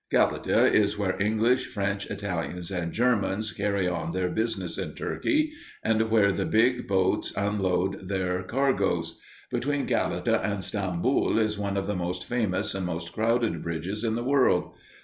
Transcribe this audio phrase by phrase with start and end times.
[0.09, 5.51] Galata is where English, French, Italians, and Germans carry on their business in Turkey,
[5.83, 9.19] and where the big boats unload their cargoes.
[9.51, 14.15] Between Galata and Stamboul is one of the most famous and most crowded bridges in
[14.15, 14.73] the world.